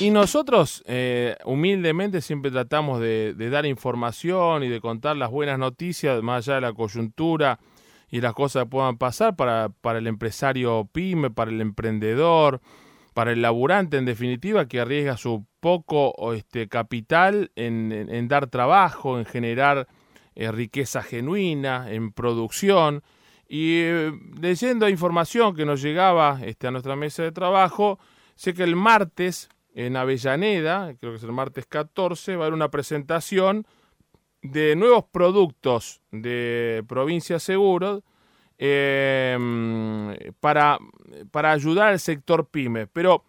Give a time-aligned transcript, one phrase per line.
[0.00, 6.22] Y nosotros, eh, humildemente, siempre tratamos de, dar información y de contar las buenas noticias,
[6.22, 7.58] más allá de la coyuntura
[8.08, 12.60] y las cosas que puedan pasar para, para el empresario pyme, para el emprendedor,
[13.12, 19.24] para el laburante, en definitiva, que arriesga su poco este, capital en, dar trabajo, en
[19.24, 19.88] generar
[20.36, 23.02] eh, riqueza genuina, en producción.
[23.48, 27.98] Y eh, leyendo información que nos llegaba este, a nuestra mesa de trabajo,
[28.36, 32.54] sé que el martes en Avellaneda, creo que es el martes 14, va a haber
[32.54, 33.66] una presentación
[34.42, 38.02] de nuevos productos de Provincia Seguros
[38.56, 40.78] em, para,
[41.30, 42.86] para ayudar al sector pyme.
[42.86, 43.24] Pero,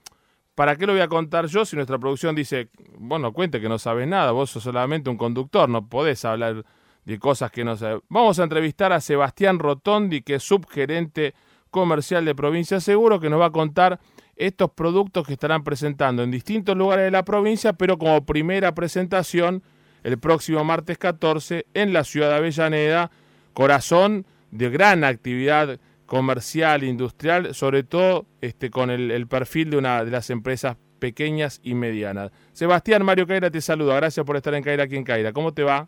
[0.55, 3.80] ¿para qué lo voy a contar yo si nuestra producción dice, bueno, cuente que no
[3.80, 6.64] sabes nada, vos sos solamente un conductor, no podés hablar
[7.06, 8.02] de cosas que no sabes?
[8.09, 11.34] Vamos a entrevistar a Sebastián Rotondi, que es subgerente
[11.70, 14.00] comercial de Provincia Seguro, que nos va a contar
[14.40, 19.62] estos productos que estarán presentando en distintos lugares de la provincia, pero como primera presentación
[20.04, 23.12] el próximo martes 14 en la ciudad de Avellaneda,
[23.54, 30.12] corazón de gran actividad comercial, industrial, sobre todo este, con el, perfil de una de
[30.12, 32.31] las empresas pequeñas y medianas.
[32.53, 35.34] Sebastián Mario Caira te saluda, gracias por estar en Caira aquí en Caira.
[35.34, 35.88] ¿Cómo te va?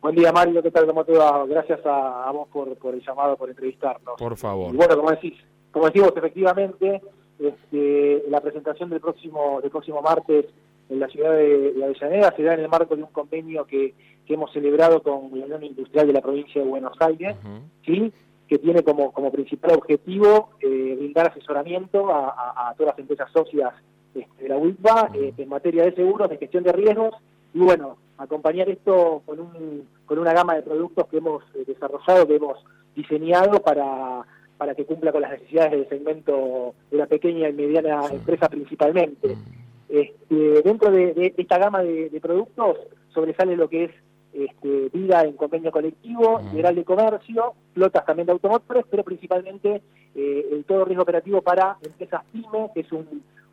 [0.00, 0.86] Buen día Mario, ¿qué tal?
[0.86, 1.46] ¿Cómo te va?
[1.46, 4.14] Gracias a, vos por, por, el llamado, por entrevistarnos.
[4.18, 4.74] Por favor.
[4.74, 5.34] Y bueno, como decís,
[5.74, 7.02] como decimos, efectivamente,
[7.36, 10.46] este, la presentación del próximo, del próximo martes
[10.88, 13.92] en la ciudad de, Avellaneda será en el marco de un convenio que,
[14.26, 17.36] hemos celebrado con la Unión Industrial de la provincia de Buenos Aires,
[17.84, 18.10] ¿sí?
[18.48, 23.74] que tiene como, como principal objetivo eh, brindar asesoramiento a, todas las empresas socias
[24.14, 27.14] este, de la UIPA eh, en materia de seguros, de gestión de riesgos,
[27.52, 32.26] y bueno, acompañar esto con, un, con una gama de productos que hemos eh, desarrollado,
[32.26, 34.24] que hemos diseñado para
[34.64, 39.36] para que cumpla con las necesidades del segmento de la pequeña y mediana empresa principalmente.
[39.36, 39.42] Mm.
[39.90, 42.78] Este, dentro de, esta gama de, productos
[43.12, 43.90] sobresale lo que es
[44.32, 46.48] este, vida en convenio colectivo, mm.
[46.48, 49.82] general de comercio, flotas también de automóviles, pero principalmente
[50.14, 52.86] eh, el todo riesgo operativo para empresas pyme, que es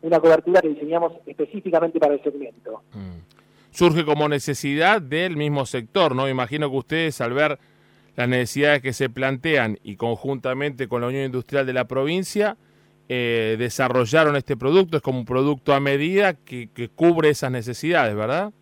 [0.00, 2.80] una cobertura que diseñamos específicamente para el segmento.
[2.94, 3.20] Mm.
[3.70, 6.26] Surge como necesidad del mismo sector, ¿no?
[6.26, 7.58] Imagino que ustedes al ver
[8.16, 12.56] las necesidades que se plantean y conjuntamente con la Unión Industrial de la provincia
[13.08, 14.96] eh, desarrollaron este producto.
[14.96, 18.52] Es como un producto a medida que, cubre esas necesidades, ¿verdad?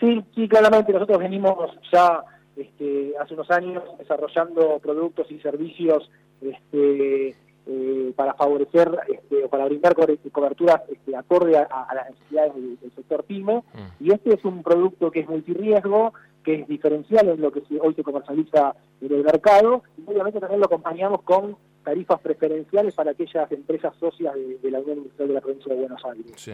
[0.00, 1.54] Sí, sí, claramente nosotros venimos
[1.92, 2.22] ya
[2.56, 7.36] este, hace unos años desarrollando productos y servicios este,
[7.72, 13.22] eh, para favorecer este, o para brindar coberturas este, acorde a, las necesidades del, sector
[13.22, 13.58] PYME.
[13.58, 14.04] Mm.
[14.04, 17.94] Y este es un producto que es multirriesgo, que es diferencial en lo que hoy
[17.94, 23.52] se comercializa en el mercado, y obviamente también lo acompañamos con tarifas preferenciales para aquellas
[23.52, 26.32] empresas socias de, la Unión Industrial de la Provincia de Buenos Aires.
[26.34, 26.52] Sí,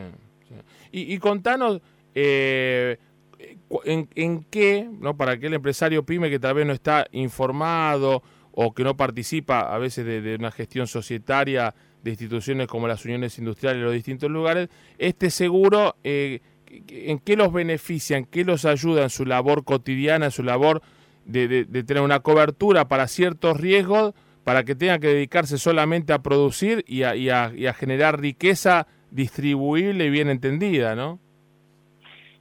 [0.92, 1.80] Y, contanos,
[2.14, 2.98] eh,
[3.84, 5.16] en, en, qué, ¿no?
[5.16, 8.22] para aquel empresario pyme que tal vez no está informado
[8.58, 13.38] o que no participa a veces de, una gestión societaria de instituciones como las uniones
[13.38, 14.68] industriales los distintos lugares,
[14.98, 15.94] este seguro...
[16.02, 16.40] Eh,
[16.88, 20.82] ¿en qué los beneficia, en qué los ayuda en su labor cotidiana, en su labor
[21.24, 26.84] de, tener una cobertura para ciertos riesgos, para que tengan que dedicarse solamente a producir
[26.86, 31.18] y a, generar riqueza distribuible y bien entendida, ¿no?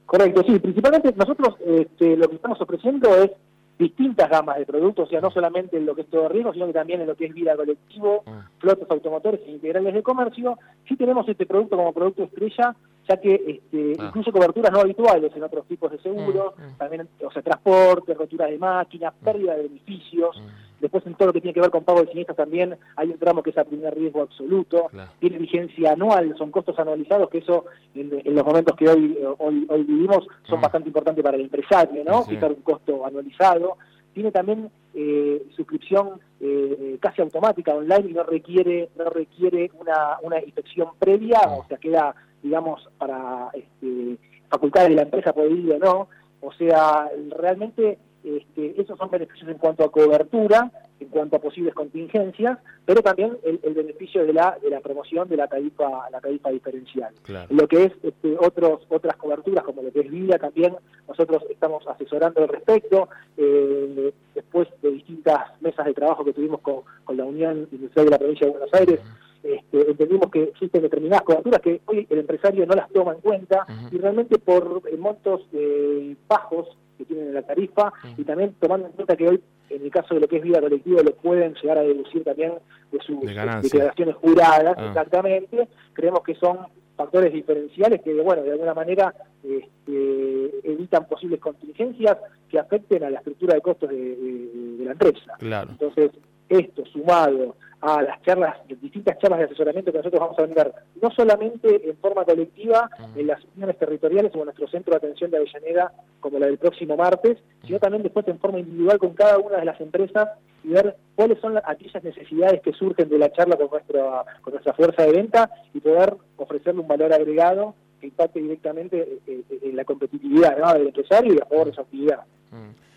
[0.04, 0.58] Correcto, sí.
[0.60, 3.30] Principalmente nosotros este, lo que estamos ofreciendo es
[3.78, 6.66] distintas gamas de productos, o sea, no solamente en lo que es todo riesgo, sino
[6.66, 8.48] que también en lo que es vida colectivo, ah.
[8.58, 10.58] flotas automotores e integrales de comercio.
[10.88, 12.74] Sí tenemos este producto como producto estrella
[13.08, 14.06] ya que este, ah.
[14.08, 16.76] incluso coberturas no habituales en otros tipos de seguros, mm, mm.
[16.78, 19.24] también, o sea, transporte, rotura de máquinas, mm.
[19.24, 20.42] pérdida de edificios,
[20.80, 23.18] después en todo lo que tiene que ver con pago de siniestros también hay un
[23.18, 27.64] tramo que es a primer riesgo absoluto, tiene vigencia anual, son costos anualizados, que eso
[27.94, 32.22] en, los momentos que hoy, hoy, hoy vivimos son bastante importantes para el empresario, ¿no?
[32.24, 33.76] Fijar un costo anualizado,
[34.12, 40.40] tiene también eh, suscripción eh, casi automática online y no requiere no requiere una, una
[40.40, 42.14] inspección previa, o sea, queda
[42.46, 44.18] digamos, para este,
[44.48, 46.08] facultades de la empresa poder ir o no.
[46.40, 51.74] O sea, realmente este, esos son beneficios en cuanto a cobertura, en cuanto a posibles
[51.74, 56.50] contingencias, pero también el, beneficio de la de la promoción de la tarifa la tarifa
[56.50, 57.14] diferencial.
[57.50, 60.74] Lo que es este, otros otras coberturas como lo que es vida también
[61.06, 63.08] nosotros estamos asesorando al respecto.
[63.36, 68.10] Eh, después de distintas mesas de trabajo que tuvimos con, con la Unión Industrial de
[68.10, 69.00] la Provincia de Buenos Aires,
[69.42, 73.64] este, entendimos que existen determinadas coberturas que hoy el empresario no las toma en cuenta
[73.92, 78.86] y realmente por eh, montos eh, bajos que tienen en la tarifa y también tomando
[78.86, 79.40] en cuenta que hoy
[79.70, 82.52] en el caso de lo que es vida colectiva lo pueden llegar a deducir también
[82.92, 84.86] de sus declaraciones juradas, ah.
[84.86, 86.58] exactamente, creemos que son
[86.96, 92.16] factores diferenciales que, bueno, de alguna manera este, evitan posibles contingencias
[92.48, 95.34] que afecten a la estructura de costos de, la empresa.
[95.38, 95.70] Claro.
[95.72, 96.12] Entonces,
[96.48, 101.10] esto sumado a las charlas, distintas charlas de asesoramiento que nosotros vamos a brindar, no
[101.10, 105.36] solamente en forma colectiva en las uniones territoriales o en nuestro centro de atención de
[105.36, 109.58] Avellaneda, como la del próximo martes, sino también después en forma individual con cada una
[109.58, 110.30] de las empresas
[110.64, 114.72] y ver cuáles son aquellas necesidades que surgen de la charla con nuestra, con nuestra
[114.72, 120.74] fuerza de venta y poder ofrecerle un valor agregado que impacte directamente en la competitividad
[120.74, 122.20] del empresario y a favor de su actividad.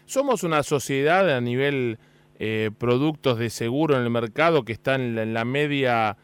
[0.05, 1.99] Somos una sociedad a nivel
[2.39, 6.15] eh, productos de seguro en el mercado que están en la, media,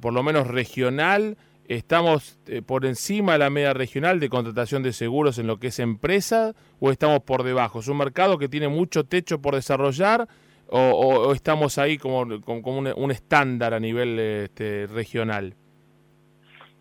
[0.00, 1.36] por lo menos regional.
[1.68, 5.68] ¿Estamos eh, por encima de la media regional de contratación de seguros en lo que
[5.68, 7.80] es empresa o estamos por debajo?
[7.80, 10.26] ¿Es un mercado que tiene mucho techo por desarrollar
[10.72, 15.54] o, estamos ahí como, como, un, estándar a nivel este, regional?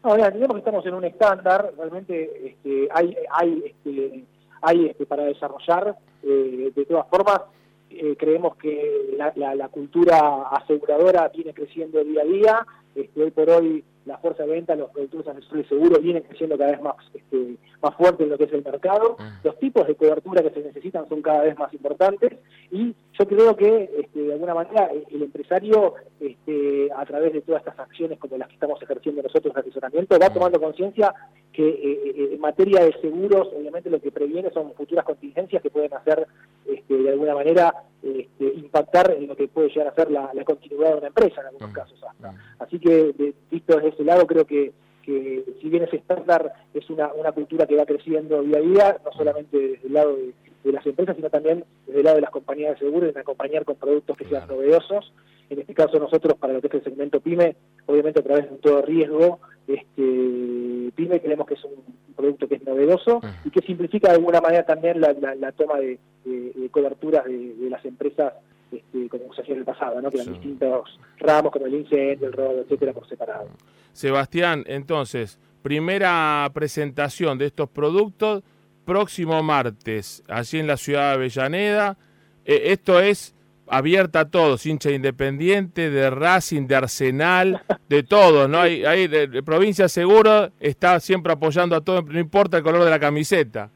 [0.03, 4.23] Ahora, digamos que estamos en un estándar, realmente este, hay, hay, este,
[4.61, 7.41] hay este, para desarrollar, eh, de todas formas,
[7.89, 12.65] eh, creemos que la, la, cultura aseguradora viene creciendo día a día.
[12.95, 16.71] Este, hoy por hoy la fuerza de venta, los productores asesores seguros vienen creciendo cada
[16.71, 19.15] vez más, este, más fuerte en lo que es el mercado.
[19.19, 19.45] Mm.
[19.45, 22.33] Los tipos de cobertura que se necesitan son cada vez más importantes
[22.71, 27.61] y yo creo que este, de alguna manera el empresario, este, a través de todas
[27.61, 30.33] estas acciones como las que estamos ejerciendo nosotros en asesoramiento, va mm.
[30.33, 31.13] tomando conciencia
[31.53, 35.69] que eh, eh, en materia de seguros, obviamente lo que previene son futuras contingencias que
[35.69, 36.25] pueden hacer
[36.71, 40.91] este, de alguna manera este, impactar en lo que puede llegar a ser la, continuidad
[40.91, 41.73] de una empresa en algunos mm.
[41.73, 42.33] casos hasta.
[42.59, 44.71] Así que, visto desde ese lado, creo que,
[45.03, 48.97] que si bien ese estándar es una, una cultura que va creciendo día a día,
[49.03, 50.33] no solamente desde el lado de,
[50.71, 53.75] las empresas, sino también desde el lado de las compañías de seguro, en acompañar con
[53.75, 55.11] productos que sean novedosos.
[55.49, 57.55] En este caso nosotros, para lo que es el segmento PYME,
[57.87, 61.83] obviamente a través de un todo riesgo, este, PYME creemos que es un
[62.19, 65.97] producto que es novedoso y que simplifica de alguna manera también la, la, toma de,
[66.69, 68.33] coberturas de, las empresas
[68.71, 70.11] este, como se hacía en el pasado, ¿no?
[70.11, 73.47] que eran distintos ramos como el incendio, el robo, etcétera, por separado.
[73.93, 78.43] Sebastián, entonces, primera presentación de estos productos
[78.85, 81.97] próximo martes, allí en la ciudad de Avellaneda.
[82.43, 83.35] Eh, esto es
[83.69, 88.59] abierta a todos, hincha independiente, de Racing, de Arsenal, de todo, ¿no?
[88.59, 92.89] Hay, hay de, Provincia Seguro está siempre apoyando a todo, no importa el color de
[92.89, 93.71] la camiseta.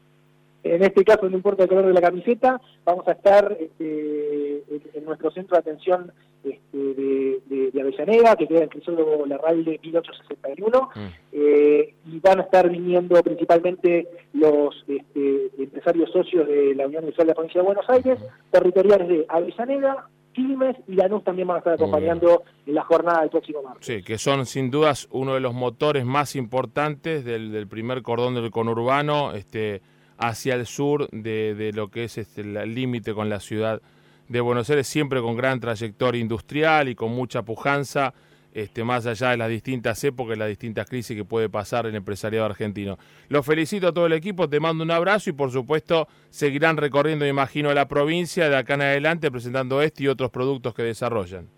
[0.64, 4.64] En este caso no importa el color de la camiseta, vamos a estar este,
[4.94, 6.10] en nuestro centro de atención
[6.42, 10.98] este, de, de, Avellaneda, que queda en Crisólogo Larralde 1861, mm.
[11.32, 17.26] eh, y van a estar viniendo principalmente los este, empresarios socios de la Unión Industrial
[17.26, 18.18] de la Provincia de Buenos Aires,
[18.50, 23.30] territoriales de Avellaneda, Quilmes y Lanús también van a estar acompañando en la jornada del
[23.30, 23.86] próximo martes.
[23.86, 28.34] Sí, que son sin dudas uno de los motores más importantes del, del primer cordón
[28.34, 29.82] del conurbano, este
[30.18, 33.80] hacia el sur de, lo que es este, el límite con la ciudad
[34.28, 38.14] de Buenos Aires, siempre con gran trayectoria industrial y con mucha pujanza,
[38.54, 42.46] este, más allá de las distintas épocas, las distintas crisis que puede pasar el empresariado
[42.46, 42.98] argentino.
[43.28, 47.26] Los felicito a todo el equipo, te mando un abrazo y por supuesto seguirán recorriendo,
[47.26, 51.48] imagino, la provincia de acá en adelante presentando este y otros productos que desarrollan.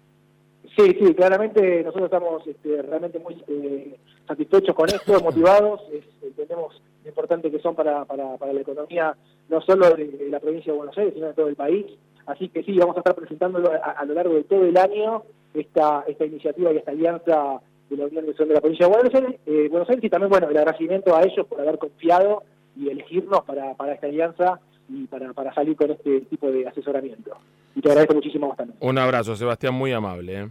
[0.77, 5.81] Sí, sí, claramente nosotros estamos este, realmente muy eh, satisfechos con esto, motivados,
[6.23, 9.17] entendemos lo importante que son para, para, para la economía
[9.49, 11.87] no solo de, la provincia de Buenos Aires, sino de todo el país.
[12.27, 15.23] Así que sí, vamos a estar presentándolo a, lo largo de todo el año
[15.55, 19.41] esta, esta iniciativa y esta alianza de la Unión de la Provincia de Buenos Aires,
[19.47, 22.43] eh, Buenos Aires y también, bueno, el agradecimiento a ellos por haber confiado
[22.77, 24.59] y elegirnos para, para esta alianza
[24.89, 27.37] y para, para salir con este tipo de asesoramiento
[27.77, 28.75] y te agradezco muchísimo bastante.
[28.81, 30.41] Un abrazo, Sebastián, muy amable.
[30.41, 30.49] ¿eh?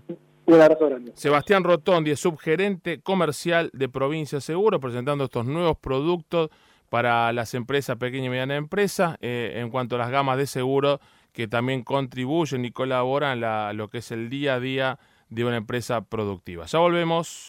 [1.15, 6.49] Sebastián Rotondi es subgerente comercial de Provincia Seguro, presentando estos nuevos productos
[6.89, 10.99] para las empresas, pequeñas y medianas empresas, eh, en cuanto a las gamas de seguro
[11.33, 14.99] que también contribuyen y colaboran a lo que es el día a día
[15.29, 16.65] de una empresa productiva.
[16.65, 17.43] Ya volvemos.